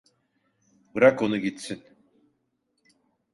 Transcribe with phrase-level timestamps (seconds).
[0.95, 1.83] Bırak onu gitsin!